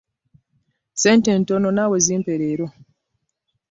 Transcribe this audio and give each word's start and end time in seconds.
Ssente 0.93 1.31
ntono 1.39 1.69
naawe 1.71 1.97
zimpe 2.05 2.33
leero. 2.41 2.67